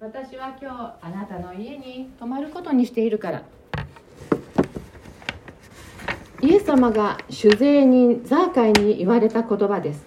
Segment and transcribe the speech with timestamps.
[0.00, 0.70] 私は今
[1.00, 3.42] 日あなたの家に泊まることにしているから。
[6.40, 10.06] イエス様が酒税人ザーカイに言われた言葉です。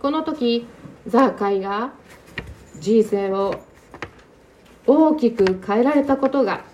[0.00, 0.66] この時
[1.06, 1.94] ザーカイが
[2.78, 3.54] 人生を
[4.86, 6.64] 大きく変えられたことが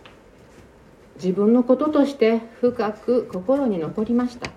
[1.15, 4.51] 自分のこととして深く心に残りました。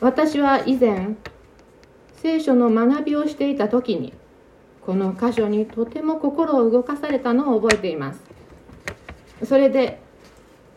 [0.00, 1.16] 私は以前
[2.22, 4.12] 聖書の学びをしていた時に
[4.84, 8.20] この箇所にとても心を動かされたのを覚えています。
[9.46, 9.98] それで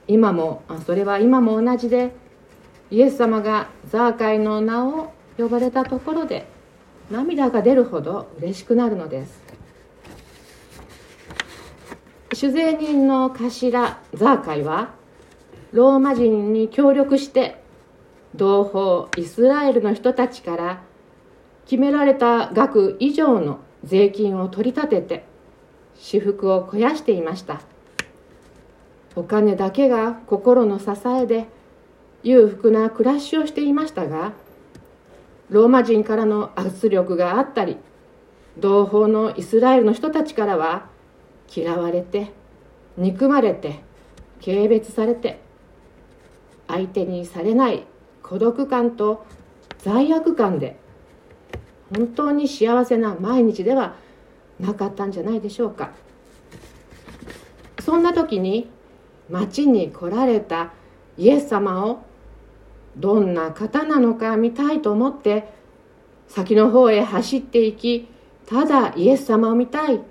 [0.07, 2.11] 今もそれは今も同じで
[2.89, 6.45] イエス様がザーカイの名を呼ばれたところで
[7.11, 9.43] 涙が出るほど嬉しくなるのです。
[12.33, 13.49] 酒税人の頭
[14.13, 14.93] ザーカイは
[15.73, 17.61] ローマ人に協力して
[18.33, 20.81] 同胞イスラエルの人たちから
[21.65, 25.25] 決められた額以上の税金を取り立てて
[25.95, 27.61] 私腹を肥やしていました。
[29.15, 31.47] お金だけが心の支えで
[32.23, 34.33] 裕福な暮らしをしていましたが
[35.49, 37.77] ローマ人からの圧力があったり
[38.57, 40.87] 同胞のイスラエルの人たちからは
[41.53, 42.31] 嫌われて
[42.97, 43.81] 憎まれて
[44.43, 45.39] 軽蔑されて
[46.67, 47.85] 相手にされない
[48.23, 49.25] 孤独感と
[49.79, 50.79] 罪悪感で
[51.95, 53.95] 本当に幸せな毎日では
[54.59, 55.91] なかったんじゃないでしょうか。
[57.79, 58.69] そんな時に
[59.29, 60.71] 町に来られた
[61.17, 62.03] イエス様を
[62.95, 65.51] どんな方なのか見たいと思って
[66.27, 68.07] 先の方へ走っていき
[68.45, 70.01] ただイエス様を見たい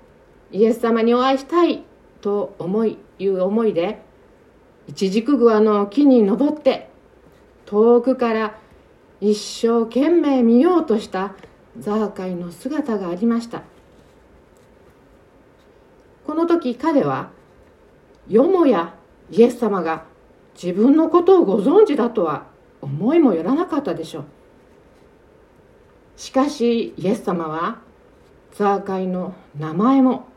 [0.51, 1.83] イエス様にお会いしたい
[2.21, 4.01] と思いいう思いで
[4.87, 6.89] 一軸グアの木に登って
[7.65, 8.59] 遠くから
[9.21, 11.33] 一生懸命見ようとした
[11.79, 13.63] ザーカイの姿がありました。
[16.25, 17.29] この時彼は
[18.27, 18.95] よもや
[19.29, 20.05] イエス様が
[20.55, 22.45] 自分のことをご存知だとは
[22.81, 24.25] 思いもよらなかったでしょう。
[26.15, 27.79] しかしイエス様は
[28.53, 30.27] ザーカイの名前も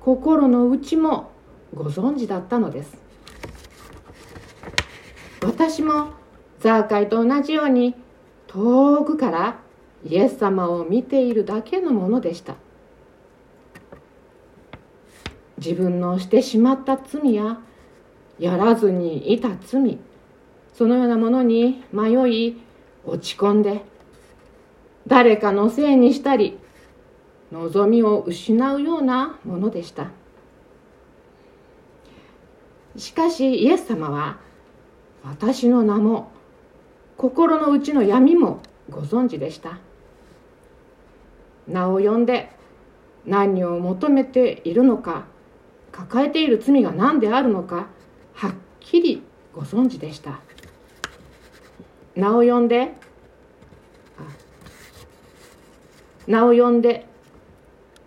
[0.00, 1.30] 心の内も
[1.74, 2.96] ご存知だったのです。
[5.42, 6.08] 私も
[6.60, 7.94] ザーカイと同じように
[8.48, 9.60] 遠くから
[10.08, 12.54] イエス様を見ているだけのものでした。
[15.58, 17.58] 自分のしてしまった罪や
[18.38, 19.98] やらずにいた罪
[20.74, 22.60] そのようなものに迷い
[23.06, 23.82] 落ち込んで
[25.06, 26.58] 誰かのせいにしたり
[27.50, 30.10] 望みを失うようなものでした。
[32.96, 34.38] しかしイエス様は
[35.24, 36.30] 私の名も
[37.16, 39.78] 心の内の闇もご存知でした。
[41.66, 42.50] 名を呼んで
[43.24, 45.24] 何を求めているのか
[45.92, 47.88] 抱えている罪が何であるのか
[48.34, 49.22] はっきり
[49.54, 50.40] ご存知でした。
[52.14, 52.94] 名を呼んで
[56.26, 57.06] 名を呼んで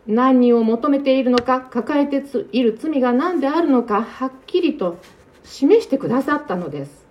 [0.07, 4.97] 何を求めているのか抱えている罪が何であるのかはっきりと
[5.43, 7.05] 示してくださったのです。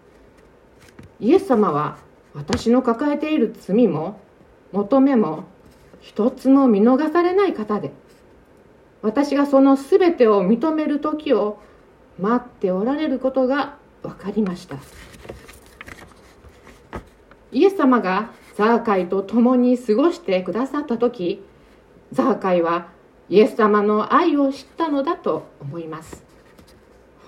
[1.20, 1.98] イエス様は
[2.34, 4.20] 私の抱えている罪も
[4.72, 5.44] 求めも
[6.08, 7.92] 一つも見逃されない方で
[9.02, 11.60] 私がその全てを認める時を
[12.18, 14.76] 待っておられることが分かりました。
[17.52, 21.44] イエス様がザーカイと共に過ごしてくださった時
[22.12, 22.88] ザーカイは
[23.28, 26.24] イエス様の愛を知ったのだと思います。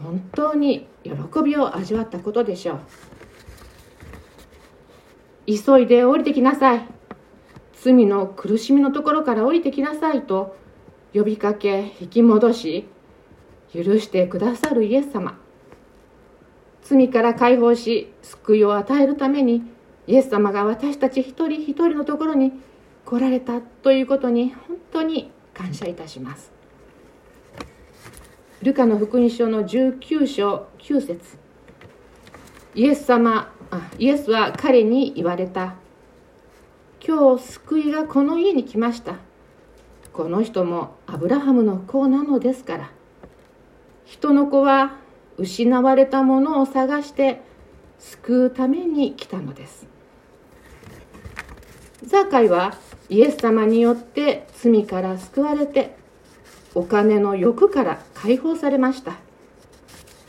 [0.02, 1.12] 本当に喜
[1.44, 2.80] びを味わったことでしょう。
[5.46, 6.99] 急いで降りてきなさい。
[7.82, 10.54] 罪の苦しみのところから降りてきなさいと
[11.14, 12.86] 呼びかけ引き戻し
[13.72, 15.38] 許してくださるイエス様。
[16.82, 19.62] 罪から解放し救いを与えるために
[20.06, 22.52] イエス様が私たち一人一人のところに
[23.06, 26.52] 来られたということに本当に感謝いたします。
[28.62, 31.38] ルカの福音書の19章9節。
[32.74, 35.76] イエス様あイエスは彼に言われた。
[37.06, 39.16] 今日救いがこの家に来ました。
[40.12, 42.90] この人もアブラハムの子なのですから。
[44.04, 44.96] 人の子は
[45.38, 47.40] 失われたものを探して
[47.98, 49.86] 救うために来たのです。
[52.04, 52.74] ザーカイは
[53.08, 55.96] イエス様によって罪から救われて
[56.74, 59.14] お金の欲から解放されました。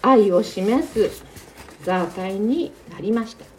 [0.02, 1.24] 愛を示す
[1.84, 3.51] ザーカイになりました。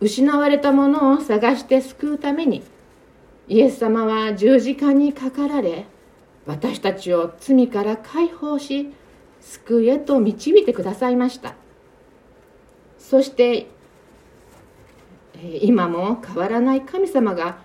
[0.00, 2.62] 失われたものを探して救うために
[3.48, 5.86] イエス様は十字架にかかられ
[6.46, 8.92] 私たちを罪から解放し
[9.40, 11.54] 救いへと導いてくださいました。
[12.98, 13.68] そして
[15.60, 17.58] 今も変わらない神様が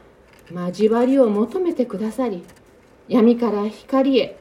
[0.54, 2.44] 交わりを求めてくださり
[3.08, 4.38] 闇から光へ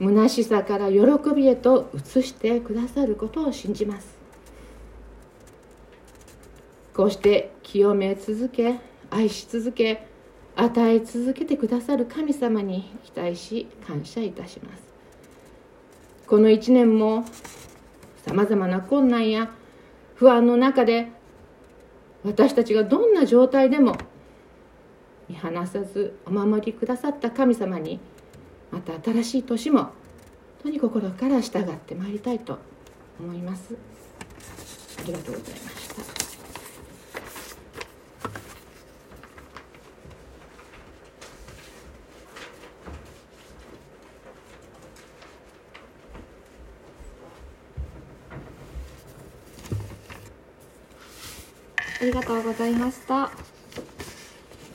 [0.00, 1.00] 虚しさから喜
[1.34, 4.17] びへと移してくださることを信じます。
[6.98, 10.08] こうして清め続け愛し続け
[10.56, 14.82] 与え続けてくださる神様に期待し感謝いたします。
[16.26, 17.24] この一年も
[18.26, 19.48] さまざまな困難や
[20.16, 21.06] 不安の中で
[22.24, 23.96] 私たちがどんな状態でも
[25.28, 28.00] 見放さずお守りくださった神様に
[28.72, 29.92] また新しい年も本
[30.64, 32.58] 当に心から従ってまいりたいと
[33.20, 33.76] 思います。
[34.98, 36.27] ありがとうございました。
[52.00, 53.30] ありがとうございました。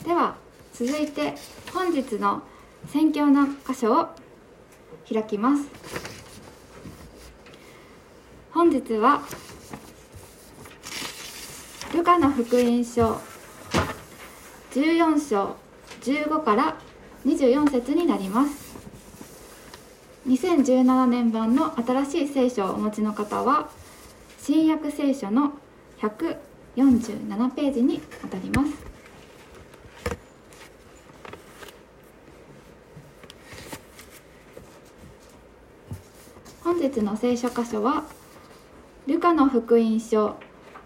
[0.03, 0.35] では
[0.73, 1.35] 続いて
[1.73, 2.43] 本日の
[2.89, 4.09] 宣教の箇所を
[5.09, 5.63] 開きます。
[8.51, 9.21] 本日は
[11.93, 13.21] ルカの福音書
[14.71, 15.55] 14章
[16.01, 16.77] 15から
[17.25, 18.73] 24節になります。
[20.27, 23.69] 2017年版の新しい聖書をお持ちの方は
[24.41, 25.53] 新約聖書の
[25.99, 26.37] 100
[26.75, 28.71] 47ページにあたります。
[36.63, 38.03] 本日の聖書箇所は
[39.05, 40.37] ルカの福音書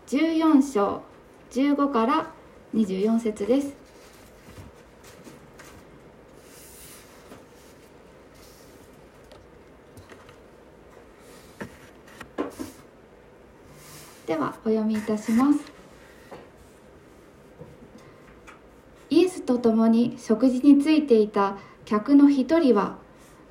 [0.07, 1.04] 14章
[1.51, 2.28] 15から
[2.74, 3.74] 24節です。
[14.25, 15.76] ではお読みいたします。
[19.09, 22.98] イエスと共に食事についていた客の一人は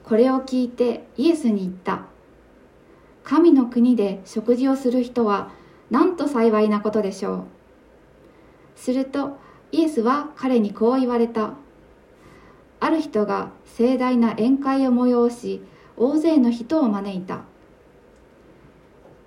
[0.05, 2.03] これを聞いてイエスに言った。
[3.25, 5.51] 神の国で食事をする人は
[5.91, 7.45] なんと幸いなことでしょう。
[8.77, 9.39] すると
[9.73, 11.55] イエスは彼にこう言われた。
[12.79, 15.63] ある人が盛大な宴会を催し
[15.97, 17.41] 大勢の人を招いた。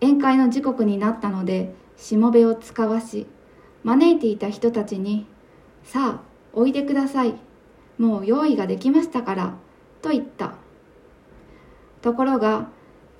[0.01, 3.27] 宴会の時刻になったのでしもべを使わし
[3.83, 5.25] 招いていた人たちに
[5.89, 6.21] さあ
[6.53, 7.33] おいでください。
[7.97, 9.55] もう用意ができましたから
[10.03, 10.53] と言った。
[12.03, 12.67] ところが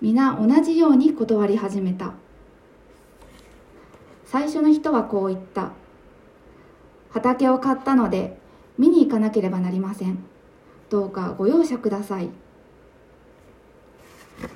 [0.02, 2.14] 皆同じように断り始めた。
[4.24, 5.72] 最初の人はこう言った。
[7.10, 8.38] 畑を買ったので
[8.78, 10.20] 見に行かなければなりません。
[10.92, 12.30] どうかご容赦ください。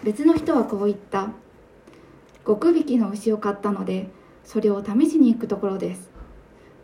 [0.03, 1.29] 別の人はこう言った。
[2.45, 4.11] 極引きの牛を買ったので
[4.43, 6.12] それを試しに行くところです。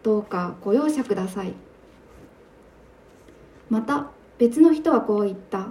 [0.03, 1.53] どうかご容赦ください。
[3.69, 5.67] また別の人はこう言った。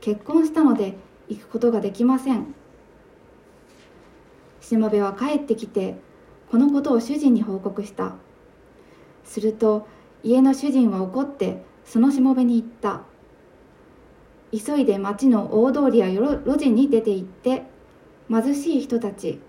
[0.00, 0.96] 結婚したので
[1.28, 2.54] 行くことができません。
[4.60, 5.96] しもべは帰ってきて
[6.50, 8.14] このことを主人に報告した。
[9.24, 9.86] すると
[10.22, 13.02] 家の主人は怒ってそのしもべに言った。
[14.52, 17.64] 急いで町の大通りや路地に出て行って
[18.30, 19.40] 貧しい人たち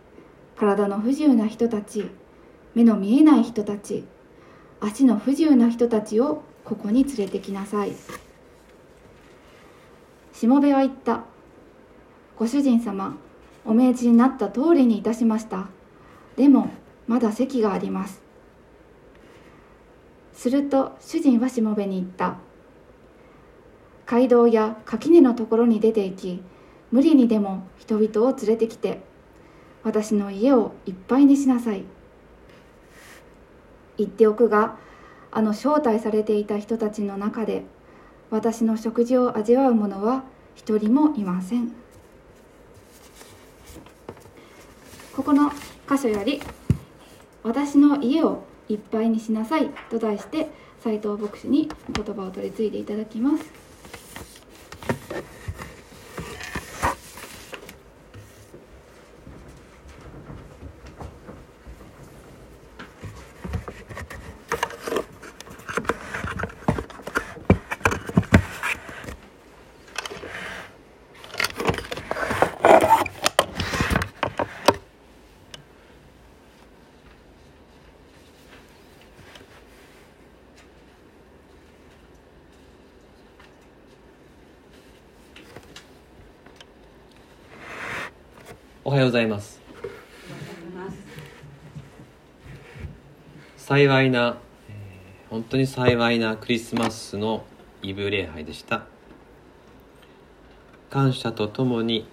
[0.58, 2.10] 体の不自由な人たち。
[2.76, 4.04] 目の見えない人たち。
[4.82, 7.94] 足の不自由な人たちをここに連れてきなさい。
[10.34, 11.24] しもべは言った。
[12.38, 13.16] ご主人様
[13.64, 15.68] お命じになった通りにいたしました。
[16.36, 16.70] でも
[17.08, 18.22] まだ席があります。
[20.34, 22.36] すると主人はしもべに言った。
[24.06, 26.44] 街道や垣根のところに出て行き
[26.92, 29.02] 無理にでも人々を連れてきて
[29.84, 31.86] 私の家をいっぱいにしなさい。
[33.98, 34.76] 言っておくが
[35.32, 37.64] あの招待されていた人たちの中で
[38.30, 40.24] 私の食事を味わう者は
[40.56, 41.72] 一人もいません
[45.16, 45.50] ここの
[45.90, 46.42] 箇所より
[47.44, 50.50] 「私の家をいっぱいにしなさい」と題して
[50.84, 53.65] 斎藤牧師に言葉を取り継いでいただきます。
[88.96, 89.60] はようございます。
[93.58, 94.38] 幸いな、
[94.70, 97.44] えー、本当に幸いなクリスマスの
[97.82, 98.86] イブ礼拝でした。
[100.90, 102.08] 感謝とともに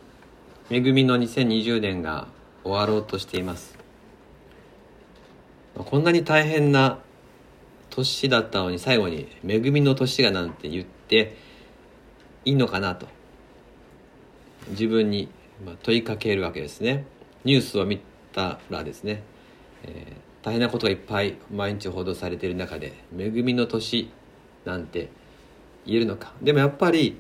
[0.71, 2.27] 恵みの2020年が
[2.65, 3.79] 終わろうとしています。
[5.77, 6.99] こんなに大変な
[7.91, 11.37] 年だったのに最後に「恵みの年が」なんて言って
[12.45, 13.07] いいのかなと
[14.71, 15.29] 自分に
[15.83, 17.05] 問いかけるわけですね。
[17.45, 18.01] ニュースを見
[18.33, 19.23] たらですね、
[19.85, 24.11] えー、大変なことがいっぱい毎日報道されている中で「恵みの年」
[24.65, 25.09] なんて
[25.87, 26.33] 言えるのか。
[26.43, 27.17] でもやっぱり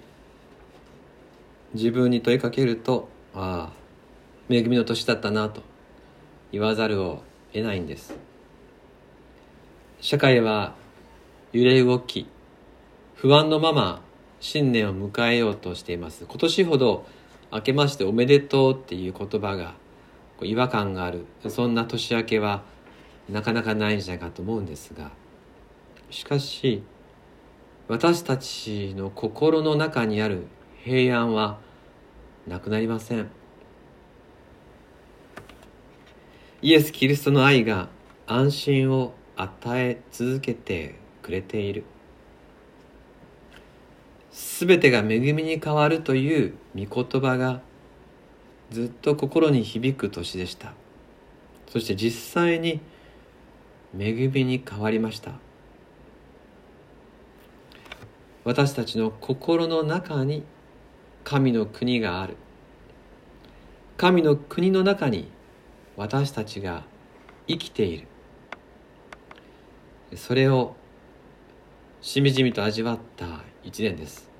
[1.74, 5.62] 自分に問いかけるとああ恵みの年だったなと
[6.52, 7.22] 言わざるを
[7.52, 8.14] 得ないんです。
[10.00, 10.74] 社会は
[11.52, 12.26] 揺れ動き
[13.14, 14.02] 不安のまま
[14.40, 16.24] 新年を迎えようとしています。
[16.26, 17.06] 今年ほど
[17.52, 19.74] 明けましておめでとうっていう言葉が
[20.40, 21.26] 違和感がある。
[21.48, 22.62] そんな年明けは
[23.28, 25.12] なかなかないんじゃないかと思うんですが
[26.10, 26.82] しかし
[27.88, 30.46] 私たちの心の中にある
[30.84, 31.58] 平安は
[32.46, 33.30] なくなりません。
[36.62, 37.88] イエス・キリストの愛が
[38.26, 41.84] 安心を与え続けてくれている。
[44.32, 47.60] すべてが恵みに変わるという御言葉が
[48.70, 50.72] ずっと心に響く年でした。
[51.68, 52.80] そして実際に
[53.98, 55.32] 恵みに変わりました。
[58.44, 60.42] 私たちの心の中に
[61.22, 62.36] 神の国がある。
[63.98, 65.28] 神の国の中に
[65.96, 66.84] 私たちが
[67.46, 68.08] 生きている。
[70.16, 70.74] それを
[72.00, 74.30] しみじみと味わった一年です。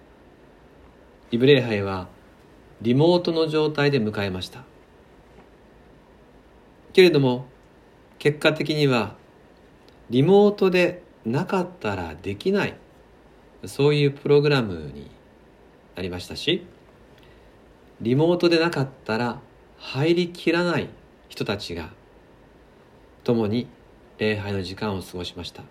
[1.30, 2.08] イブ礼拝は
[2.80, 4.64] リモートの状態で迎えました。
[6.92, 7.46] けれども
[8.18, 9.16] 結果的には
[10.10, 12.76] リモートでなかったらできない
[13.64, 15.10] そういうプログラムに
[15.94, 16.66] なりましたし
[18.00, 19.40] リモートでなかったら
[19.78, 20.88] 入りきらない
[21.28, 21.90] 人たちが
[23.24, 23.68] 共に
[24.18, 25.62] 礼拝の時間を過ごしました。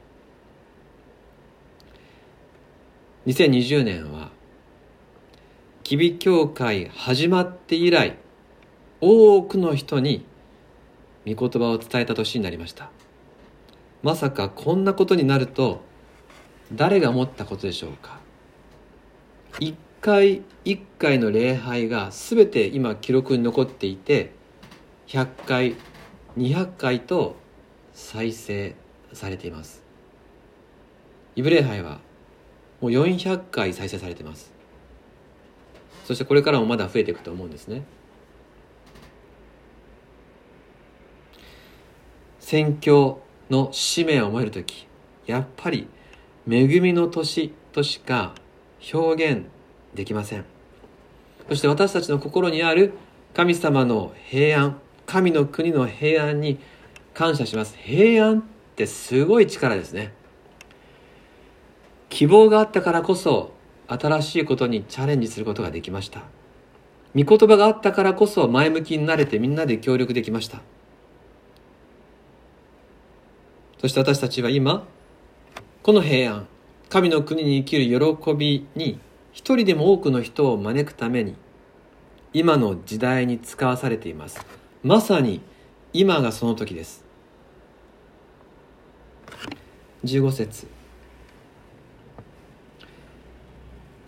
[3.28, 4.32] 2020年は
[5.84, 8.18] 吉備教会始まって以来
[9.00, 10.26] 多くの人に
[11.28, 12.90] 御言葉を伝えた年になりました。
[14.02, 15.82] まさかこんなことになると
[16.74, 18.20] 誰が思ったことでしょうか。
[19.60, 24.32] 一回一回の礼拝が全て今記録に残っていて
[25.10, 25.76] 100回
[26.38, 27.36] 200回と
[27.94, 28.76] 再生
[29.14, 29.84] されています。
[31.36, 32.00] イブ礼拝は
[32.82, 34.52] もう400回再生されてます。
[36.06, 37.84] そしてこれからもまだ増えていくと思うんですね。
[42.40, 44.88] 宣教の使命を思える時
[45.26, 45.88] やっぱり
[46.50, 48.34] 恵みの年としか
[48.94, 49.46] 表現
[49.94, 50.46] できません。
[51.48, 52.94] そして私たちの心にある
[53.34, 56.58] 神様の平安神の国の平安に
[57.14, 57.76] 感謝します。
[57.78, 58.44] 平安っ
[58.76, 60.14] てすごい力ですね。
[62.22, 63.52] 希望があったからこそ
[63.88, 66.22] 新しいことにチャレンジすることができました。
[67.16, 70.60] 御言葉があったからこそ前向きになれてみんなで協力できました。
[73.80, 74.86] そして私たちは今
[75.82, 76.48] この平安
[76.90, 79.00] 神の国に生きる喜びに
[79.32, 81.36] 一人でも多くの人を招くために
[82.34, 84.46] 今の時代に使わされています。
[84.84, 85.42] まさに
[85.92, 87.04] 今がその時です。
[90.06, 90.81] 15節。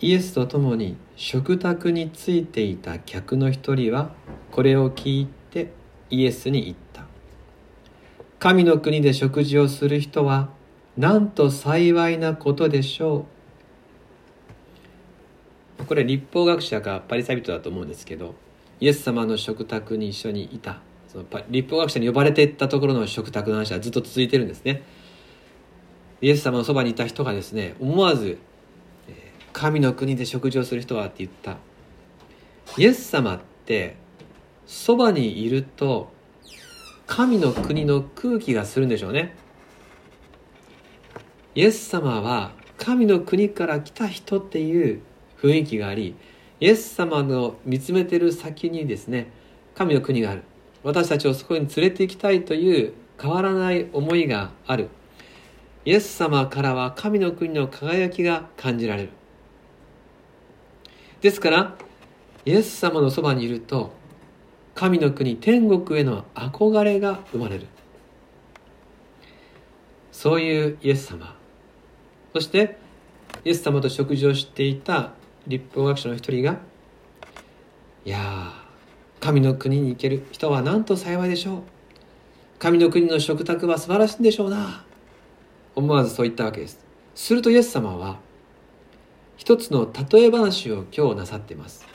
[0.04, 4.10] イエスと共に食卓についていた客の一人は
[4.50, 5.70] これを聞いて
[6.10, 7.06] イエスに言った。
[8.38, 10.50] 神の国で食事をする人は
[10.98, 13.24] なんと幸いなことでしょ
[15.80, 15.84] う。
[15.86, 18.34] これ立法学者がパリサビトだと思うんですけど
[18.80, 20.82] イエス様の食卓に一緒にいた。
[21.08, 24.82] その立法学者に呼ばれていったところの食卓の話はずっと続いてるんですね。
[26.20, 28.36] イエス様のそばにいた人がですね思わず
[29.54, 31.56] 「神の国で食事をする人は」って言った。
[32.76, 33.96] イエス様って
[34.66, 36.12] そばにいると
[37.06, 39.36] 神の国の空気がするんでしょうね。
[41.54, 45.00] イエス様は神の国から来た人っていう
[45.40, 46.16] 雰囲気があり
[46.58, 49.30] イエス様の見つめてる先にですね
[49.76, 50.42] 神の国がある。
[50.82, 52.92] 私たちをそこに連れて行きたいという
[53.22, 54.88] 変わらない思いがある。
[55.84, 59.10] イエス様からは神の国の輝きが感じられる。
[61.24, 61.74] ですから
[62.44, 63.94] イエス様のそばにいると
[64.74, 67.66] 神の国天国への憧れが生まれる。
[70.12, 71.34] そういうイエス様。
[72.34, 72.76] そして
[73.42, 75.12] イエス様と食事をしていた
[75.46, 76.58] 立法学者の一人が
[78.04, 78.52] 「いや
[79.18, 81.62] 神の国に行ける人はなんと幸いでしょう。
[82.58, 84.84] 神の国の食卓は素晴らしいんでしょうな」
[85.74, 86.84] 思わずそう言ったわけです。
[87.14, 88.18] するとイエス様は
[89.36, 91.86] 一つの例え話を今日なさっています。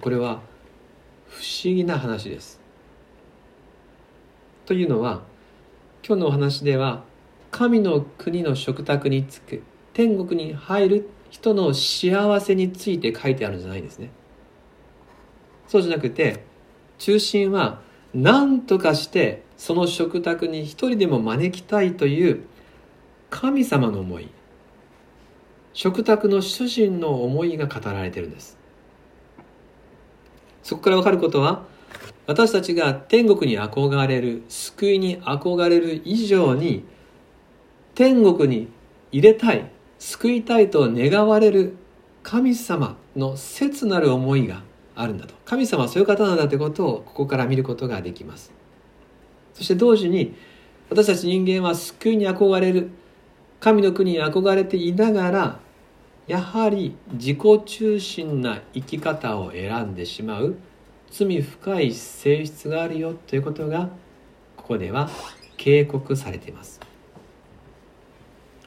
[0.00, 0.40] これは
[1.28, 2.60] 不思議な話です。
[4.66, 5.22] というのは
[6.06, 7.02] 今日のお話では
[7.50, 9.62] 神の国の食卓に着く
[9.92, 14.10] 天国に入る人の幸せについて書いてあるんじゃないですね。
[15.66, 16.44] そうじゃなくて
[16.98, 17.80] 中心は
[18.14, 22.44] 何とかしてその食卓に一人でも招きたいという
[23.30, 24.28] 神様の思い。
[25.78, 28.58] 食卓の主人の思いが語られてるんです。
[30.64, 31.62] そこから分かることは
[32.26, 36.82] 私たちが天国に憧れる救いに憧れる以上に
[37.94, 38.66] 天国に
[39.12, 39.70] 入れたい
[40.00, 41.76] 救いたいと願われる
[42.24, 44.64] 神様の切なる思いが
[44.96, 45.34] あるんだと。
[45.44, 48.50] 神様はそういう方なんだということをここから見ることができます。
[49.54, 50.34] そして同時に
[50.90, 52.90] 私たち人間は救いに憧れる
[53.60, 55.67] 神の国に憧れていながら
[56.28, 60.56] やはり自己中心な生き方を選んでしまう
[61.10, 63.88] 罪深い性質があるよということが
[64.56, 65.08] ここでは
[65.56, 66.80] 警告されています。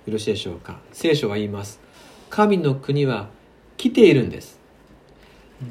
[0.08, 0.80] よろしいでしょうか？
[0.92, 1.80] 聖書は言います。
[2.32, 3.30] 神の国は
[3.78, 4.60] 来ているんです。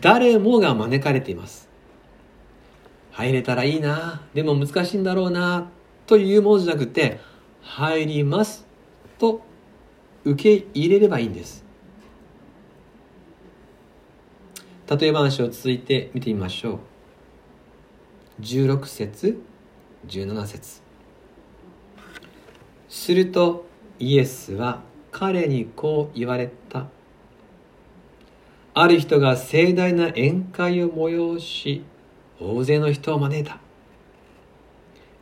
[0.01, 1.69] 誰もが招かれています。
[3.11, 5.69] 入れたらいいなでも難しいんだろうな
[6.07, 7.19] というものじゃなくて
[7.63, 8.65] 入ります
[9.19, 9.43] と
[10.25, 11.69] 受け入れればいいんです。
[14.91, 16.81] 例え話を続いて見てみましょ
[18.41, 18.43] う。
[18.43, 19.41] 16節
[20.09, 20.83] 17節。
[22.89, 23.67] すると
[24.01, 26.89] イエスは彼にこう言われた。
[28.75, 31.85] ある人が盛大な宴会を催し
[32.41, 33.61] 大勢の人を招いた。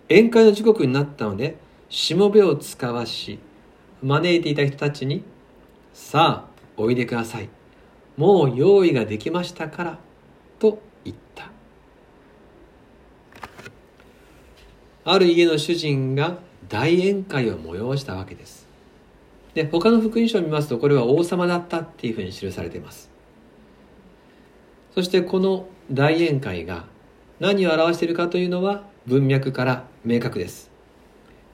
[0.09, 1.59] 宴会の時刻になったので
[1.91, 3.39] しもべを使わし
[4.03, 5.25] 招いていた人たちに
[5.93, 7.58] さあおいでください。
[8.19, 9.99] もう用意ができましたから
[10.59, 11.51] と言った。
[15.05, 18.67] ある家の主人が大宴会を催したわけです。
[19.55, 23.09] で他の福音書を見ますとこれは王様だったっていうふうに記されています。
[24.95, 26.87] そしてこの大宴会が
[27.39, 30.73] 何を表しているかというのは文脈から明確です。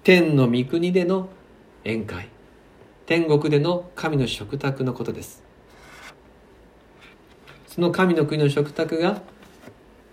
[0.03, 1.29] 天の御国での
[1.85, 2.29] 宴会。
[3.05, 5.44] 天国での神の食卓のことです。
[7.75, 9.21] その神の国の食卓が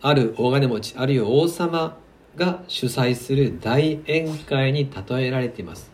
[0.02, 1.96] ある大金持ちあるいは王様
[2.36, 5.92] が主催する大宴会に例えられています。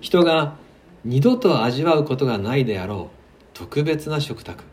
[0.00, 0.56] 人が
[1.04, 3.16] 二度と味わうことがないであろう
[3.52, 4.64] 特別な食卓。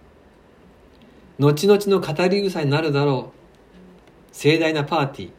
[1.38, 5.32] 後々の語り草になるだろう盛大なパーティー。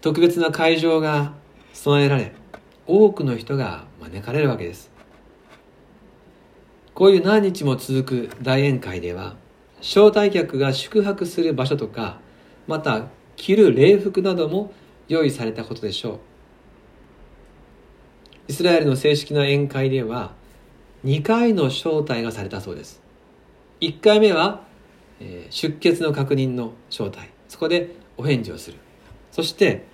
[0.00, 1.34] 特別な会場が
[1.74, 2.32] 備えられ
[2.86, 4.93] 多くの人が招かれるわけです。
[6.94, 9.34] こういう何日も続く大宴会では
[9.80, 12.20] 招待客が宿泊する場所とか
[12.68, 14.72] また着る礼服なども
[15.08, 16.18] 用意されたことでしょう。
[18.46, 20.32] イスラエルの正式な宴会では
[21.04, 23.02] 2回の招待がされたそうです。
[23.80, 24.62] 1回目は、
[25.20, 27.30] えー、出欠の確認の招待。
[27.48, 28.78] そこでお返事をする。
[29.32, 29.84] そして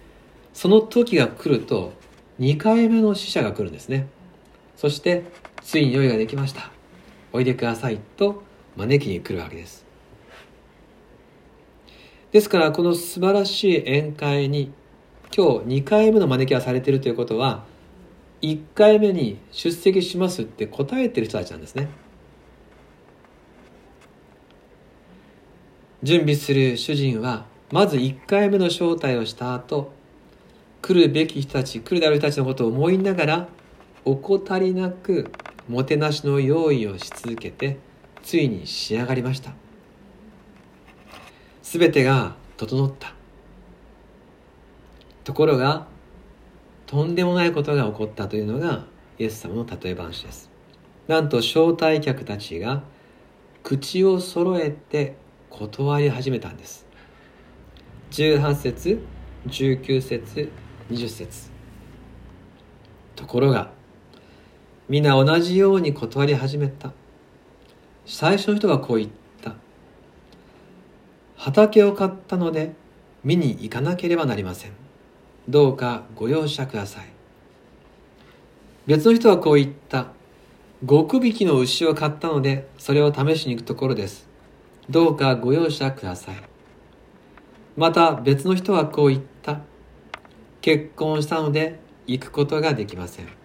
[0.52, 1.92] その時が来ると
[2.38, 4.06] 2回目の死者が来るんですね。
[4.76, 5.24] そして
[5.62, 6.79] ついに用意ができました。
[7.32, 8.42] おいでくださいと
[8.76, 9.84] 招きに来るわけです。
[12.32, 14.72] ですからこの素晴らしい宴会に
[15.36, 17.64] 今日2回目の招きがされているということは
[18.42, 21.88] 1回目に出席しますって答えてる人たちなんですね。
[26.02, 29.92] 準備する主人はまず1回目の招待をした後
[30.80, 33.48] 来るべき人たち来るである人たちのことを思いながら
[34.04, 35.30] 怠りなく
[35.70, 37.78] もてなしの用意をし続けて
[38.24, 39.52] ついに仕上がりました。
[41.62, 43.14] 全てが整った。
[45.22, 45.86] ところが
[46.86, 48.84] とんでもないことが起こったというのが
[49.16, 50.50] イエス様の例え話です。
[51.06, 52.82] なんと招待客たちが
[53.62, 55.14] 口を揃えて
[55.50, 56.84] 断り始めたんです。
[58.10, 59.04] 18節
[59.46, 60.50] 19節
[60.90, 61.52] 20節。
[63.14, 63.78] ところが
[64.90, 66.92] 皆同じように断り始めた。
[68.04, 69.54] 最初の人がこう言った。
[71.36, 72.72] 畑を買ったので
[73.22, 74.72] 見に行かなければなりません。
[75.48, 77.04] どうかご容赦ください。
[78.88, 80.08] 別の人はこう言った。
[80.84, 84.28] 極引きの牛を買ったのでそれを試しに行くところです。
[84.88, 86.34] どうかご容赦ください。
[87.76, 89.60] また別の人はこう言った。
[90.60, 93.39] 結婚したので行くことができません。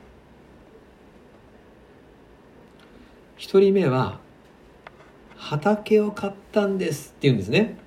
[3.45, 4.17] 一人目は
[5.37, 7.77] 畑を買ったんですって言うんですね。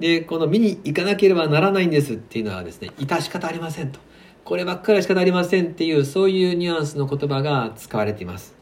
[0.00, 4.00] でこの見に行かなければならないんですっていうのはですね致し方ありませんと。
[4.44, 8.56] こればっかりは仕方ありませんっていうそういうニュアンスの言葉が使われています。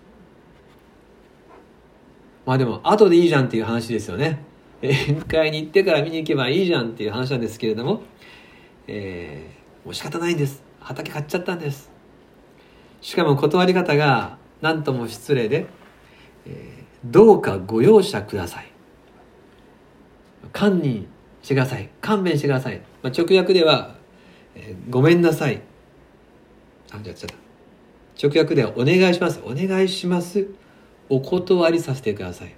[2.45, 4.45] まあでも後でいいじゃんっていう話ですよね。
[4.83, 8.03] 宴会に行ってから見に行けばいいじゃんっていう話なんですけれども、
[8.89, 10.63] えー、もう仕方ないんです。
[10.81, 11.91] 畑買っちゃったんです。
[13.01, 15.67] しかも断り方が何とも失礼で、
[16.47, 18.73] えー、どうかご容赦ください。
[20.53, 21.07] 堪忍
[21.43, 21.91] してください。
[22.01, 23.97] 勘弁してください、まあ、直訳では、
[24.55, 25.61] えー、ごめんなさい。
[26.93, 27.35] あじゃあちょっと
[28.29, 29.41] 直訳ではお願いします。
[29.45, 30.47] お願いします
[31.09, 32.55] お断りさせてください。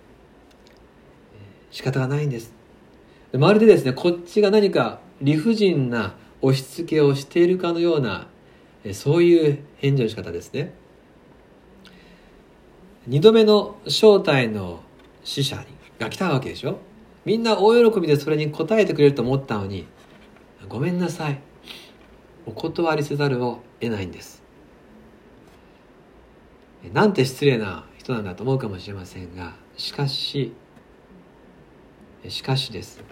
[1.70, 2.52] 仕方がないんです。
[3.32, 8.28] まるでですねこっちが何か理不尽な押し付けをしているかのような
[8.92, 10.74] そういう返事の仕方ですね。
[13.06, 14.80] 二度目の正体の
[15.24, 15.64] 死者
[15.98, 16.78] が来たわけでしょ？
[17.24, 19.86] みんな大喜びでそれに応えてくれると思ったのに
[20.68, 21.40] ごめんなさい。
[22.46, 24.42] お断りせざるを得ないんです。
[26.92, 30.52] なんて失礼な人なんだと思うかもしれませんがしかし
[32.28, 33.02] しかしです。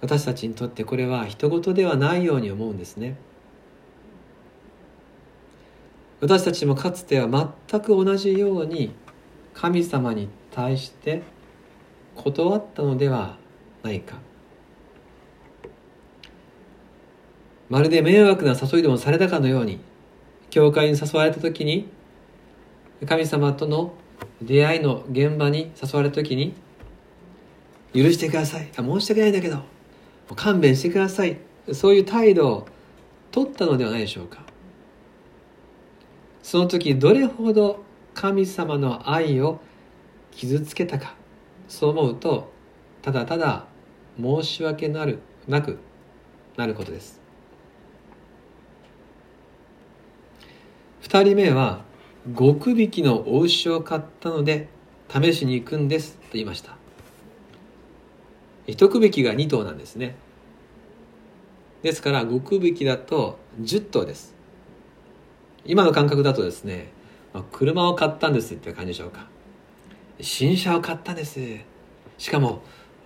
[0.00, 3.16] 私たちにとってこれは人事ではないように思うんですね。
[6.20, 8.94] 私たちもかつては全く同じように
[9.54, 11.22] 神様に対して
[12.14, 13.36] 断ったのでは
[13.82, 14.18] ないか。
[17.70, 19.78] まるで迷惑な誘いでもされたかのように
[20.50, 21.88] 教会に誘われた時に
[23.06, 23.94] 神様との
[24.42, 26.54] 出会いの現場に誘われた時に
[27.94, 28.68] 許してください。
[28.76, 29.62] あ申し訳ないんだけど
[30.34, 31.38] 勘弁してください。
[31.72, 32.66] そういう態度を
[33.30, 34.49] 取ったのではないでしょうか。
[36.50, 39.60] その時どれほど神様の愛を
[40.32, 41.14] 傷つけたか
[41.68, 42.50] そう思うと
[43.02, 43.66] ただただ
[44.20, 45.78] 申し訳なるなく
[46.56, 47.20] なることです。
[51.02, 51.84] 2人目は
[52.36, 54.66] 極引きのお牛を買ったので
[55.08, 56.74] 試しに行くんですと言いました。
[58.66, 60.16] 一区引きが2頭なんですね。
[61.82, 64.39] ですから極引きだと10頭です。
[65.64, 66.92] 今の感覚だとですね
[67.32, 69.28] まあ車を買ったんですって感じでしょうか。
[70.20, 71.40] 新車を買ったんです。
[72.18, 72.62] しかも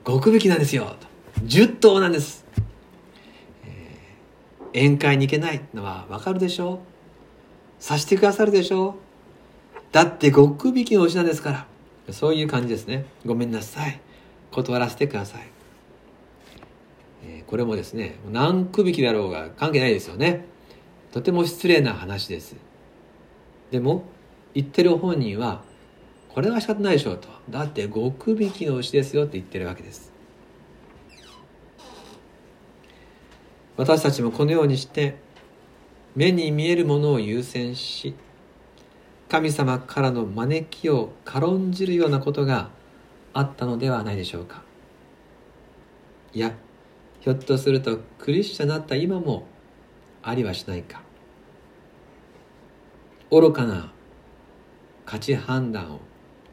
[0.06, 0.96] 極引きなんですよ。
[1.44, 2.44] 10頭なんです、
[3.64, 6.78] えー、宴会に行けないのは分かるでしょう。
[7.78, 8.94] さしてくださるでしょう。
[9.92, 11.66] だって極引きの牛なんですか
[12.06, 12.12] ら。
[12.12, 13.06] そういう感じですね。
[13.24, 14.00] ごめんなさい。
[14.54, 15.40] 断らせてください、
[17.24, 20.46] えー、これもですね何区引きだろうが関係ないですよね。
[21.14, 22.56] とても失礼な話です。
[23.70, 24.02] でも
[24.52, 25.62] 言ってる本人は
[26.28, 27.28] これは仕方ないでしょうと。
[27.48, 30.12] だって極引きの牛ですよって言ってるわけです。
[33.76, 35.14] 私たちもこのようにして
[36.16, 38.16] 目に見えるものを優先し
[39.28, 42.70] 神様からの招きを軽んじるようなことが
[43.32, 44.64] あったのではないでしょうか。
[46.32, 46.54] いや
[47.20, 49.46] ひょっとするとクリスチャンになった今も
[50.24, 51.03] ありはしないか。
[53.30, 53.92] 愚かな
[55.06, 56.00] 価値判断を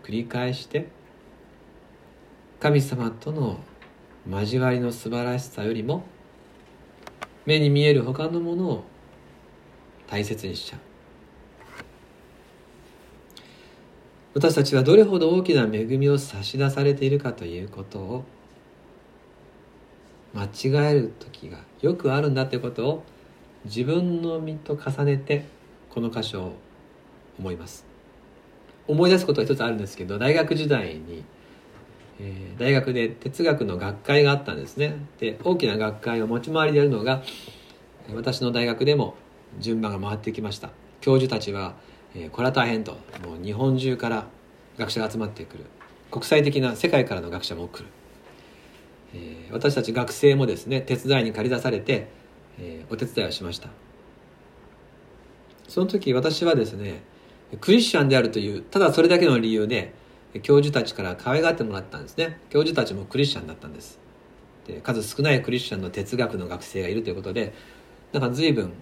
[0.03, 0.87] 繰り返して
[2.59, 3.59] 神様との
[4.29, 6.03] 交わりの素晴らしさよりも
[7.45, 8.83] 目に見える他のものを
[10.07, 10.79] 大切にしちゃう。
[14.33, 18.23] 私たちはどれほど大きな恵みを差し出されているかということを
[20.33, 23.03] 間違える時がよくあるんだということを
[23.65, 25.43] 自分の身と重ねて
[25.93, 26.53] この箇所を
[27.39, 27.85] 思います。
[28.87, 31.23] 思い出すことは一つあるんですけど大学時代に、
[32.19, 34.95] えー、大学で哲学の学会があったんですね。
[35.19, 37.23] で大きな学会を持ち回りでやるのが
[38.13, 39.15] 私の大学でも
[39.59, 40.69] 順番が回ってきました。
[41.01, 41.75] 教授たちは、
[42.15, 42.93] えー、これは大変と。
[43.23, 44.27] もう日本中から
[44.77, 45.65] 学者が集まってくる。
[46.09, 47.85] 国際的な世界からの学者も来る、
[49.13, 52.09] えー、私たち学生もですね手伝いに駆り出されて、
[52.59, 53.69] えー、お手伝いをしました。
[55.71, 57.01] その時私はですね
[57.61, 59.93] クリスチャンであるというただそれだけの理由で
[60.43, 62.41] 教授たちから可愛がってもらったんですね。
[62.49, 63.97] 教授たちもクリスチャンだったんです。
[64.67, 67.53] で数少ないクリスチャンの哲学の学生がいるということで
[68.11, 68.73] なんか随分、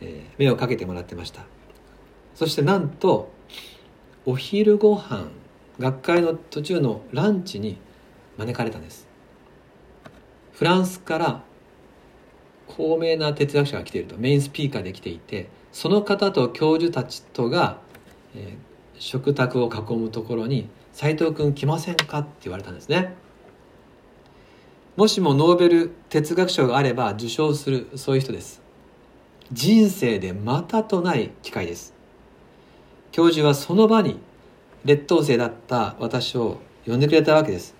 [0.00, 1.42] えー、目をかけてもらってました。
[2.34, 3.30] そしてなんと
[4.24, 5.28] お昼ご飯
[5.78, 7.76] 学会の途中のランチに
[8.38, 9.06] 招かれたんです。
[10.52, 11.44] フランスから
[12.66, 17.78] 高名な哲学者が来ているとメインスピーカーで来ていてその方と教授たちとが、
[18.34, 23.14] えー、食卓を囲むところに「斎藤君来ませんか?」って言われたんですね。
[24.96, 28.60] もしもノーベル哲学賞があれば受賞するそういう人です。
[29.52, 31.94] 人生でまたとない機会です。
[33.12, 34.18] 教授はその場に
[34.84, 37.76] 劣等生だった私を呼んでくれたわけです。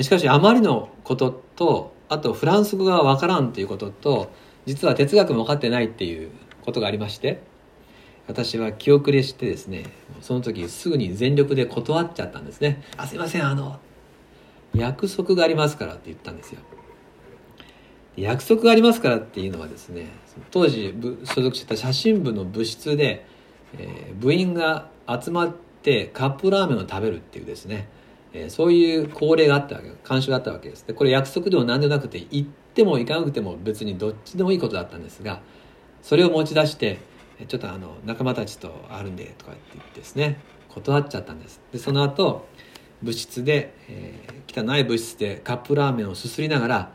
[0.00, 4.30] しかしあまりのこととあとフランス語がわからんということと
[4.66, 6.30] 実は哲学も分かってないっていう
[6.64, 7.40] ことがありまして
[8.26, 9.84] 私は気遅れしてですね
[10.20, 13.78] その時すぐに全力で断っちゃったんですね「あすいませんあの
[14.74, 16.60] 約束がありますから」って言ったんですよ。
[18.16, 20.06] 約束がありますからっていうのはですね
[20.52, 23.26] 当時所属してた写真部の部室で、
[23.76, 27.88] えー、部員が集まってカップラーメンを食べるっていうですね
[28.34, 30.86] えそういう恒例があったわけ慣習があったわけです。
[30.86, 35.40] でこれ約束でも何でもなくて行っても行かなくても別にどっちでもいいことだったんですが
[36.04, 37.00] それを持ち出して
[37.48, 40.38] ちょっとあの仲間たちとあるんでとかって言ってですね
[40.68, 41.60] 断っちゃったんです。
[41.72, 42.46] でその後
[43.02, 46.92] 部室で、えー、汚い部室でカップラーメンをすすりながら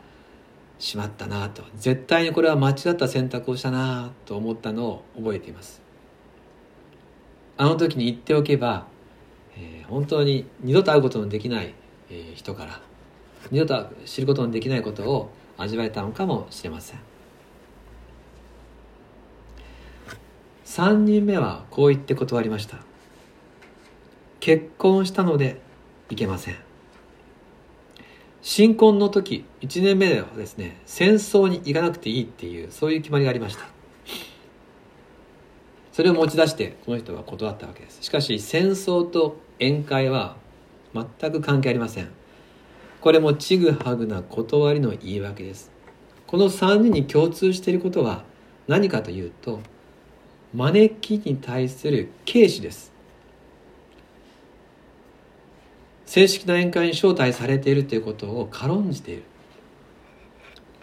[0.78, 1.62] しまったなと。
[1.76, 5.82] 絶対にこれは間違った選択をしたなと思ったのを覚えています。
[7.58, 8.86] あの時に言っておけば
[9.56, 11.74] えー、本当に二度と会うことのできない、
[12.10, 12.80] えー、人から
[13.50, 17.09] 二度と知ることのできないことを味わえたのかもしれません。
[20.70, 22.76] 3人目はこう言って断りました。
[24.38, 25.60] 結婚したので
[26.10, 26.56] いけません。
[28.40, 33.64] 新婚の時1年目ではですね戦争に行かなくていいっていうそういう決まりがありました。
[35.90, 37.98] それを持ち出してこの人は断ったわけです。
[38.02, 40.36] しかし戦争と宴会は
[40.94, 42.10] 全く関係ありません。
[43.00, 45.72] これもちぐはぐな断りの言い訳です。
[46.28, 48.22] この3人に共通していることは
[48.68, 49.58] 何かというと
[50.54, 52.90] 招きに対する軽視です。
[56.06, 59.22] 正式な宴会に招待されているということを軽んじている。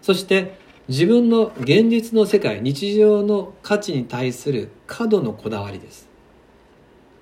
[0.02, 6.08] そして自分の現実の世界日常の価値に対する過度のこだわりです。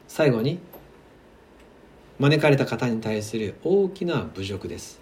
[0.08, 0.60] 最後に
[2.20, 5.02] 招かれた方に対する大きな侮辱です。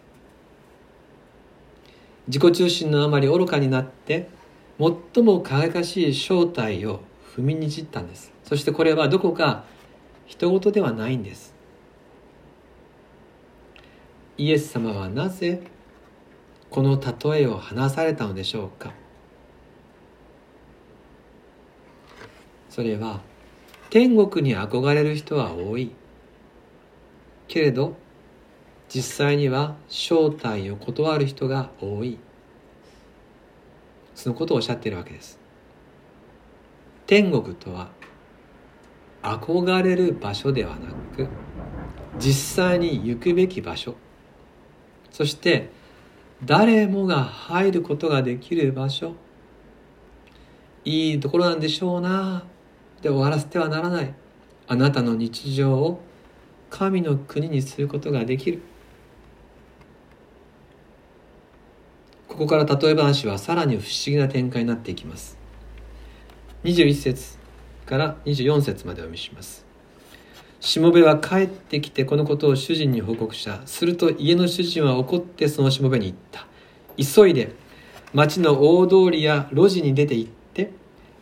[2.27, 4.29] 自己中心のあまり愚かになって
[4.79, 7.01] 最も輝かしい正体を
[7.35, 8.31] 踏みにじったんです。
[8.43, 9.63] そしてこれはどこか
[10.27, 11.53] 人事ではないんです。
[14.37, 15.61] イエス様はなぜ
[16.69, 18.93] この例えを話されたのでしょうか。
[22.69, 23.21] それは
[23.89, 25.91] 天国に憧れる人は多い。
[27.47, 27.95] けれど
[28.89, 32.19] 実際には正体を断る人が多い。
[34.15, 35.42] そのことをおっしゃっているわけです。
[37.05, 37.89] 天国とは
[39.21, 41.27] 憧れる場所ではなく
[42.19, 43.95] 実際に行くべき場所。
[45.11, 45.69] そして
[46.43, 49.15] 誰もが入ることができる場所。
[50.85, 52.45] いいところなんでしょうな。
[53.01, 54.13] で終わらせてはならない。
[54.67, 56.01] あなたの日常を
[56.69, 58.61] 神の国にすることができる。
[62.27, 65.42] ここから例え話はさらに不思議な展開になっていきます。
[66.63, 67.37] 21節
[67.85, 69.65] から24節までお読みします。
[70.61, 73.67] しもべは帰ってきてこのことを主人に報告した。
[73.67, 76.47] すると家の主人は怒ってそのしもべに言った。
[76.97, 77.51] 急いで
[78.13, 80.71] 町の大通りや路地に出て行って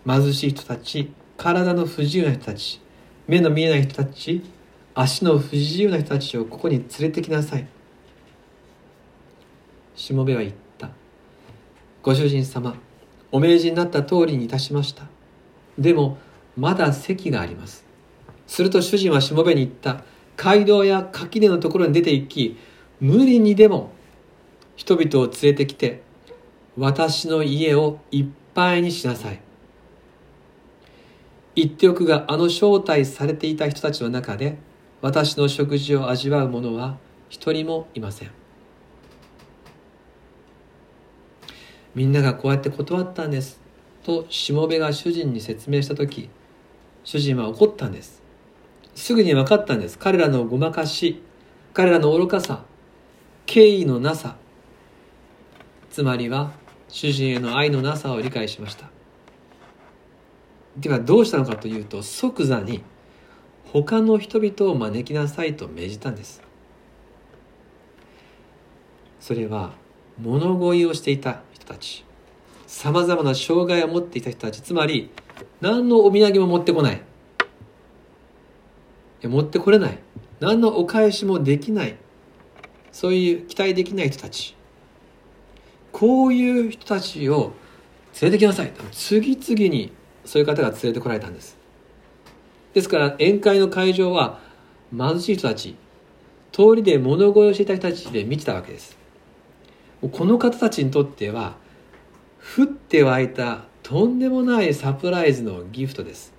[0.06, 2.80] 貧しい人たち体の不自由な人たち
[3.28, 4.44] 目の見えない人たち
[4.94, 7.68] 足の不自由な人たちをここに連れてきなさい。
[9.96, 10.92] しもべは言った。
[12.04, 12.76] ご主人様
[13.32, 15.06] お命じになった通りにいたしました。
[15.78, 16.18] でも
[16.58, 17.86] まだ席があります。
[18.48, 20.04] すると主人はしもべに言った。
[20.38, 22.58] 街道や垣根のところに出て行き
[23.00, 23.92] 無理にでも
[24.76, 26.02] 人々を連れてきて
[26.78, 29.40] 私の家をいっぱいにしなさい。
[31.56, 34.58] 言っておくがあの招待されていた人たちの中で
[35.02, 36.98] 私の食事を味わう者は
[37.30, 38.32] 一人もいません。
[41.94, 43.61] みんながこうやって断ったんです。
[44.04, 46.30] としもべが主人に説明した時
[47.04, 48.22] 主人は怒ったんです。
[48.94, 49.98] すぐに分かったんです。
[49.98, 51.22] 彼らのごまかし
[51.74, 52.64] 彼らの愚かさ
[53.46, 54.36] 敬意のなさ。
[55.90, 56.52] つまりは
[56.88, 58.90] 主人への愛のなさを理解しました。
[60.78, 62.82] ではどうしたのかというと即座に
[63.66, 66.42] 他の人々を招きなさいと命じたんです。
[69.20, 69.74] それは
[70.20, 72.06] 物乞いをしていた人たち。
[72.72, 75.12] さまざまな障害を持っていた人たちつまり
[75.60, 77.02] 何のお土産も持ってこない。
[79.24, 80.00] 持ってこれない。
[80.40, 81.98] 何のお返しもできない。
[82.94, 84.56] そういう期待できない人たち。
[85.92, 87.52] こういう人たちを
[88.22, 88.72] 連れてきなさい。
[88.94, 89.92] 次々に
[90.24, 91.58] そういう方が連れてこられたんです。
[92.74, 94.40] ですから宴会の会場は
[94.98, 95.76] 貧しい人たち。
[96.54, 98.98] 通りで物乞いをしていた人たちで満ちたわけです。
[100.10, 101.60] この方たちにとっては
[102.58, 106.34] 降って湧いたとんでもないサプライズのギフトです。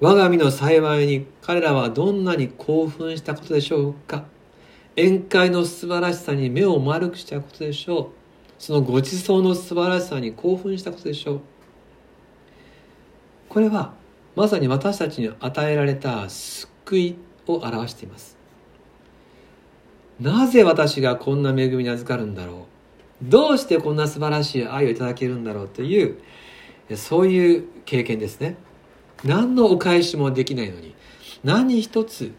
[0.00, 4.24] 我が身の幸いに彼らはどんなに興奮したことでしょうか。
[4.96, 8.08] 宴会の素晴らしさに目を丸くしたことでしょう。
[8.58, 11.40] そのごちそうの素晴らしさに興奮したことでしょう。
[13.48, 13.94] これは
[14.36, 17.16] まさに私たちに与えられた救い
[17.46, 18.38] を表しています。
[20.20, 22.69] なぜ私がこんな恵みに預かるんだろう。
[23.22, 26.18] どうしてこんな素晴らしい愛をいただけるんだろうという
[26.96, 28.56] そういう経験ですね。
[29.24, 30.94] 何のお返しもできないのに
[31.44, 32.32] 何一つ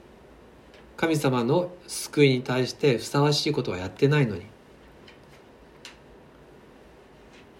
[0.98, 4.44] 神様の救いに対してふさわしいことはやってないのに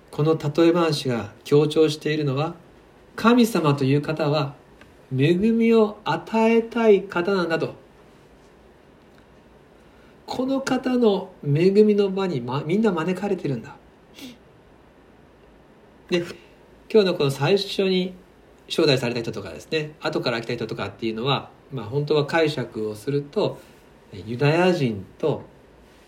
[0.10, 2.56] この例え話が強調しているのは
[3.16, 4.56] 神様という方は
[5.16, 7.76] 恵みを与えたい方なんだと。
[10.32, 13.76] この方の恵みの場に、ま、みんな招かれてるんだ。
[16.10, 16.20] で
[16.90, 18.14] 今日のこの最初に
[18.70, 23.60] 招待された人とかですね後から来た人とかっていうのは、まあ、本当は解釈をすると
[24.14, 25.44] ユダヤ人と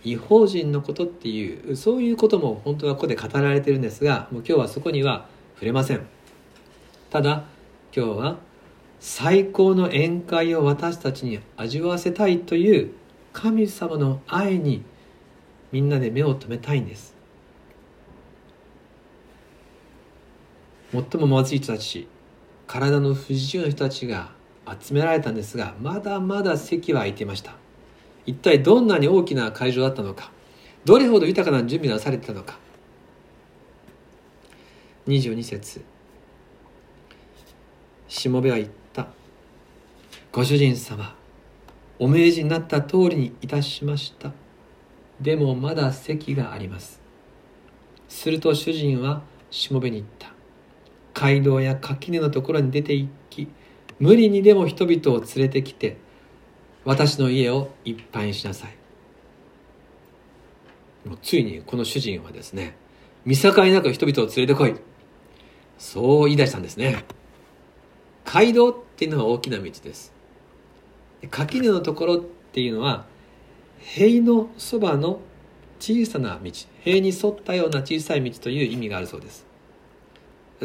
[0.06, 6.08] 違法人のことっていうそういうことも本当はここで語られてるんですがもう今日はそこには触れません。
[7.10, 7.44] ただ
[7.94, 8.38] 今日は
[9.02, 12.94] 最高の宴会を私たちに味わわせたいという
[13.34, 14.84] 神様の愛に
[15.72, 17.14] みんなで目を留めたいんです。
[20.92, 22.08] 最も貧しい人たち
[22.68, 24.32] 体の不自由な人たちが
[24.80, 27.56] 集められたんですがまだまだ席は空いていました。
[28.26, 30.32] 一体どんなに大きな会場だったのか
[30.86, 32.60] どれほど豊かな準備がされてたのか。
[35.08, 35.82] 22節。
[38.08, 39.08] しもべは言った。
[40.32, 41.16] ご主人様
[42.04, 44.34] お命じになった通りにいたしました。
[45.22, 47.00] でもまだ席があります。
[48.10, 50.34] すると主人はしもべに言った。
[51.14, 53.48] 街道や垣根のところに出て行き
[54.00, 55.96] 無理にでも人々を連れてきて
[56.84, 58.76] 私の家をいっぱいにしなさい。
[61.08, 62.76] もうついにこの主人はですね
[63.24, 64.76] 見境なく人々を連れてこい
[65.78, 67.06] そう言い出したんですね。
[68.26, 70.13] 街道っていうのは大きな道です。
[71.30, 73.06] 垣根のところっていうのは
[73.80, 75.20] 塀のそばの
[75.80, 76.52] 小さな道
[76.84, 79.46] 塀に沿ったような小さい道という意味があるそうです。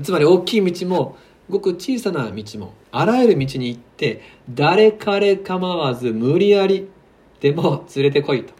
[0.03, 1.17] つまり大きい道も
[1.51, 6.89] ごく小さな道もあらゆる道に行って誰彼構わず無理やり
[7.41, 8.53] でも連れてこいと。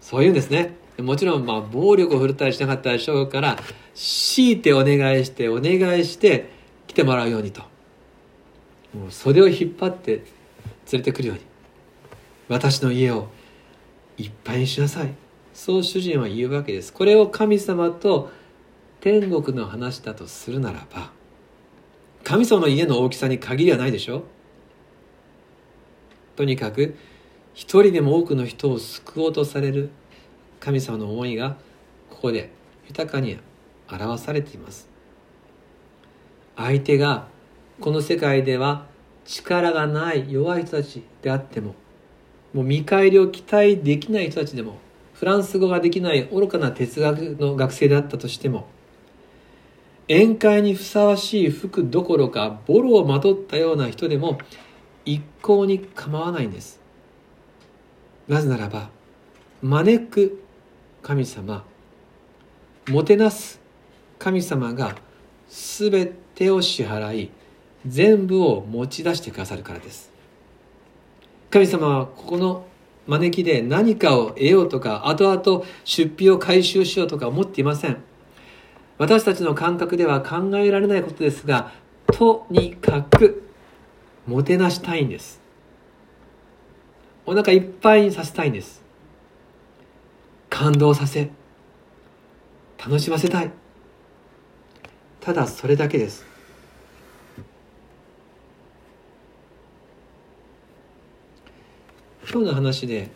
[0.00, 0.74] そういうんですね。
[0.98, 3.58] もちろんまあ暴力を振るったりしなかったでしょうから
[3.94, 6.50] 強いてお願いしてお願いして
[6.86, 7.62] 来てもらうようにと。
[8.94, 10.24] もう袖を引っ張って
[10.90, 11.42] 連れてくるように。
[12.48, 13.28] 私の家を
[14.18, 15.14] いっぱいにしなさい。
[15.54, 16.92] そう主人は言うわけです。
[16.92, 18.30] これを神様と
[19.00, 21.10] 天国の話だとするならば
[22.24, 24.24] 神様の家の大きさに限りはないでしょ。
[26.36, 26.96] とにかく
[27.52, 29.90] 一人でも多くの人を救おうとされる
[30.60, 31.56] 神様の思いが
[32.08, 32.50] ここで
[32.86, 33.38] 豊かに
[33.90, 34.88] 表されています。
[36.56, 37.26] 相手が
[37.80, 38.86] この世界では
[39.24, 41.74] 力がない弱い人たちであっても
[42.52, 44.78] もう見返りを期待できない人たちでも
[45.14, 48.66] フランス語ができない愚かな哲学の学生であったとしても
[50.08, 54.38] 宴会にふさわしい服どころかボロをまとったような人でも
[55.04, 56.80] 一向に構わないんです。
[58.28, 58.90] なぜならば
[59.62, 60.42] 招く
[61.02, 61.64] 神様
[62.88, 63.60] もてなす
[64.18, 64.96] 神様が
[65.48, 67.30] 全てを支払い
[67.86, 70.10] 全部を持ち出してくださるからです。
[71.50, 72.66] 神様はここの
[73.06, 78.02] 招きで何かを得ようとか後々出費を回収しようとか思っていません。
[78.98, 81.72] 私たちの感覚では考えられないことですが
[82.06, 83.42] とにかく
[84.26, 85.40] もてなしたいんです。
[87.26, 88.82] お腹いっぱいにさせたいんです。
[90.48, 91.30] 感動させ
[92.78, 93.50] 楽しませたい。
[95.20, 96.31] ただそれだけです。
[102.32, 103.10] 今日の話で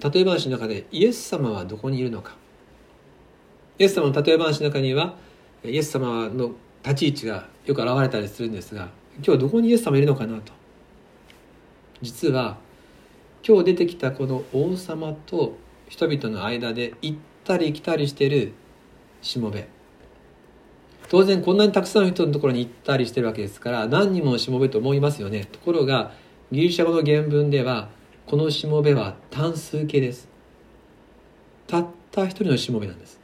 [0.00, 2.36] 例え話の中でイエス様はどこにいるのか。
[3.80, 5.16] イエス様の例え話の中には
[5.64, 6.52] イエス様の
[6.84, 8.90] 立ち位置がよく現れたりするんですが
[9.26, 10.52] 今日どこにイエス様いるのかなと。
[12.00, 12.58] 実は
[13.44, 15.56] 今日出てきたこの王様と
[15.88, 18.52] 人々の間で行ったり来たりしてる
[19.20, 19.66] しもべ。
[21.08, 25.48] 当然こんなにたくさんの人のところに行ったりしてるわけですから何人もしもべと思いますよね。
[25.50, 26.12] ところが
[26.52, 27.88] ギリシャ語の原文では
[28.26, 30.28] このしもべは単数形です。
[31.66, 33.20] たった一人のしもべなんです。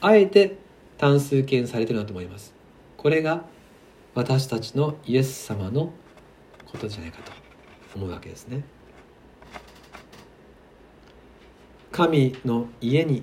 [0.00, 0.56] あえて
[0.98, 2.54] 単数形にされてるなと思います。
[2.96, 3.44] これが
[4.14, 5.92] 私たちのイエス様の
[6.70, 7.32] ことじゃないかと
[7.96, 8.64] 思うわけですね。
[11.90, 13.22] 神の家に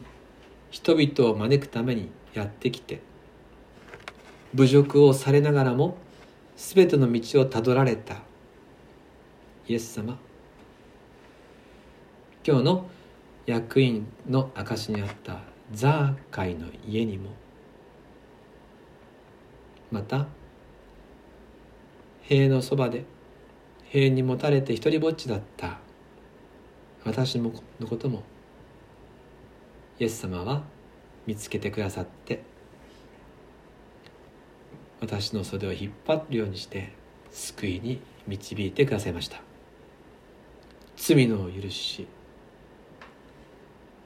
[0.69, 3.01] 人々を招くためにやってきて
[4.53, 5.97] 侮辱をされながらも
[6.55, 8.17] 全ての道をたどられた
[9.67, 10.17] イエス様。
[12.49, 12.89] 今日の
[13.45, 15.41] 役員の証にあった
[15.71, 17.29] ザーカイの家にも
[19.91, 20.25] また
[22.23, 23.05] 塀のそばで
[23.83, 25.77] 塀にもたれて一りぼっちだった
[27.05, 28.23] 私のことも
[29.99, 30.63] イエス様は
[31.27, 32.41] 見つけてくださって
[35.01, 36.93] 私の袖を引っ張るようにして
[37.29, 39.39] 救いに導いてくださいました。
[40.97, 42.07] 罪の許し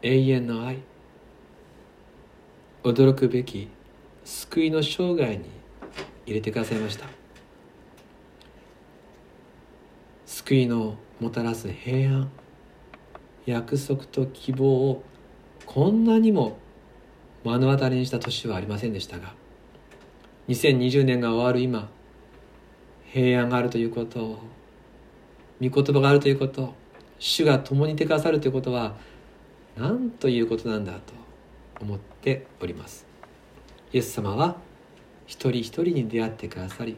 [0.05, 0.79] 永遠の愛。
[2.83, 3.69] 驚くべき
[4.25, 5.45] 救いの生涯に
[6.25, 7.07] 入れてくださいました。
[10.25, 12.29] 救いのもたらす平安
[13.45, 15.03] 約束と希望を
[15.65, 16.57] こんなにも
[17.45, 19.33] 目の当たりにした年はありませんでしたが
[20.49, 21.89] 2020年が終わる今
[23.05, 24.39] 平安があるということ
[25.61, 26.73] 御言葉があるということ
[27.19, 28.97] 主が共にいてくださるということは
[29.75, 31.13] 何ということなんだと
[31.81, 33.05] 思っております。
[33.91, 34.57] イエス様は
[35.25, 36.95] 一人一人に出会ってくださり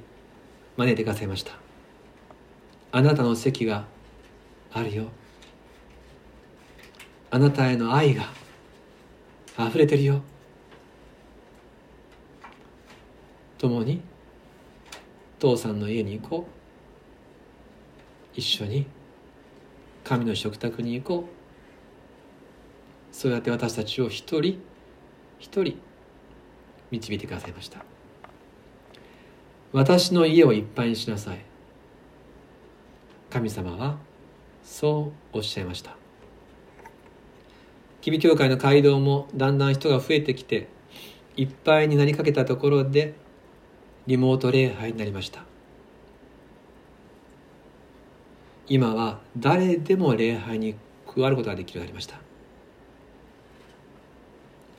[0.77, 1.53] 招いてくださいました。
[2.91, 3.85] あなたの席が
[4.73, 5.05] あるよ。
[7.31, 8.23] あなたへの愛が
[9.57, 10.21] 溢れてるよ。
[13.57, 14.01] 共に
[15.39, 18.39] 父さんの家に行こう。
[18.39, 18.85] 一緒に
[20.03, 21.44] 神の食卓に行こう。
[23.15, 24.59] そうやって私たちを一人
[25.39, 25.79] 一人
[26.91, 27.85] 導いてくださいました。
[29.71, 31.37] 私の家をいっぱいにしなさい。
[33.29, 33.95] 神様は
[34.65, 35.95] そうおっしゃいました。
[38.01, 40.67] 吉備教会の街道もだんだん人が増えてきて
[41.37, 43.13] いっぱいになりかけたところで
[44.07, 45.45] リモート礼拝になりました。
[48.67, 50.75] 今は誰でも礼拝に
[51.07, 52.24] 加わることができるようになりました。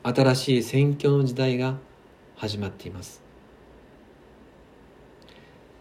[0.07, 1.79] 新しい宣教の時代が
[2.37, 3.21] 始まっています。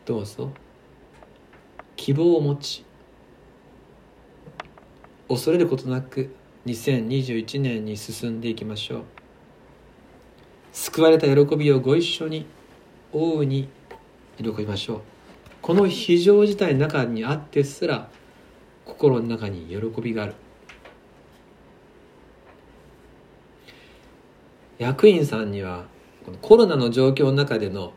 [0.04, 0.50] どうぞ。
[1.96, 2.86] 希望を持ち
[5.30, 6.34] 恐れることなく
[6.66, 9.04] 2021年に進んでいきましょう。
[10.72, 12.48] 救われた喜びをご一緒に
[13.14, 13.70] 大いに
[14.38, 15.02] 喜びましょう。
[15.62, 18.10] この非常事態の中にあってすら
[18.86, 20.34] 心の中に喜びがある。
[24.78, 25.86] 役員さんには
[26.26, 27.94] このコロナの状況の中での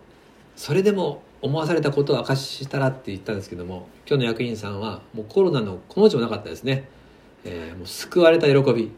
[0.56, 6.88] それでも思わされたことを明かしたらって言ったんですけども今日の役員さんはもうコロナのこの字もなかったですね、
[7.44, 8.90] えー、もう救われた喜び。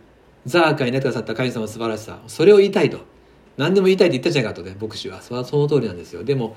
[0.46, 1.34] ザーカーになってくださった。
[1.34, 3.00] 神様の素晴らしさそれを言いたいと。
[3.58, 5.20] 何でも言いたいって言ったじゃないかとね牧師は。
[5.20, 6.24] それはその通りなんですよ。
[6.24, 6.56] でも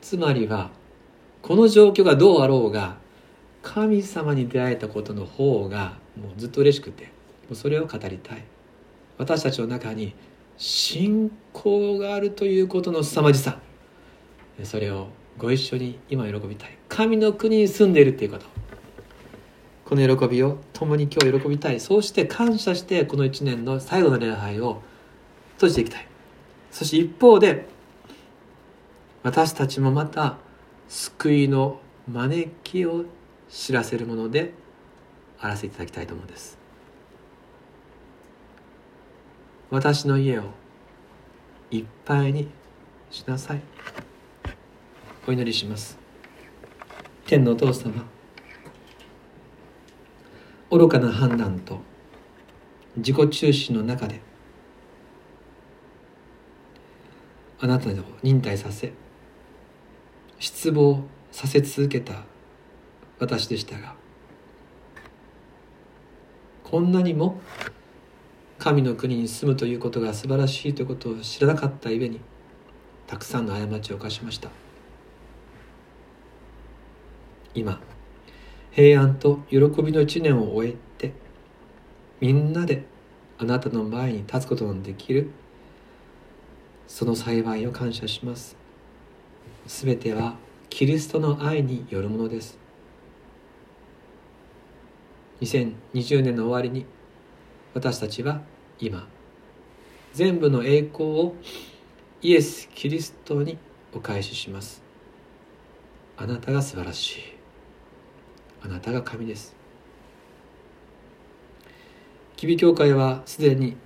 [0.00, 0.70] つまりは
[1.42, 2.96] この状況がどうあろうが
[3.62, 7.10] 神様に出会えたことの方がもうずっと嬉しくても
[7.50, 8.44] うそれを語りたい。
[9.18, 10.14] 私たちの中に
[10.56, 13.58] 信仰があるということの凄まじさ。
[14.64, 15.08] それを
[15.38, 16.76] ご一緒に今喜びたい。
[16.88, 18.46] 神の国に住んでいるっていうこと。
[19.84, 21.80] この喜びを共に今日喜びたい。
[21.80, 24.82] そうして感謝してこの1年の最後の礼拝を
[25.54, 26.06] 閉じていきたい。
[26.70, 27.66] そして一方で
[29.22, 30.38] 私たちもまた
[30.88, 33.04] 救いの招きを
[33.48, 34.52] 知らせるもので
[35.38, 36.61] あらせていただきたいと思うんです。
[39.72, 40.42] 私の家を
[41.70, 42.46] いっぱいに
[43.10, 43.62] しなさい。
[45.26, 45.96] お祈りします。
[47.24, 48.04] 天のお父様
[50.70, 51.80] 愚かな判断と
[52.98, 54.20] 自己中心の中で
[57.58, 57.92] あなたを
[58.22, 58.92] 忍耐させ
[60.38, 62.24] 失望させ続けた
[63.18, 63.94] 私でしたが
[66.62, 67.40] こんなにも
[68.62, 72.20] 神の国に住むということが素晴らしいということを知らなかったゆえに
[73.08, 74.50] たくさんの過ちを犯しました。
[77.56, 77.80] 今
[78.70, 81.12] 平安と喜びの一年を終えて
[82.20, 82.84] みんなで
[83.36, 85.32] あなたの前に立つことのできる
[86.86, 88.56] その幸いを感謝します。
[89.66, 90.36] すべては
[90.70, 92.56] キリストの愛によるものです。
[95.40, 96.86] 2020年の終わりに
[97.74, 98.51] 私たちは
[98.82, 99.06] 今。
[100.12, 101.36] 全部の栄光を
[102.20, 103.56] イエス・キリストに
[103.94, 104.82] お返しします。
[106.16, 107.22] あなたが素晴らしい。
[108.60, 109.54] あなたが神です。
[112.34, 113.76] 吉備教会はすでに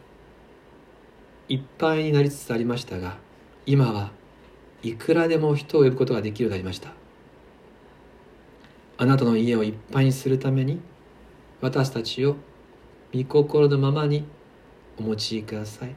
[1.51, 3.19] いっぱいになりつつありましたが
[3.67, 4.11] 今は
[4.83, 6.95] いくらでも人を呼ぶことができるようになりました。
[8.97, 10.81] あなたの家をいっぱいにするために
[11.61, 12.37] 私たちを
[13.15, 14.27] 御心のままに
[14.99, 15.95] お持ちください。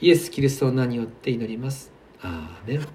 [0.00, 1.90] イエス・キリストの名によって祈ります。
[2.20, 2.86] アーメン。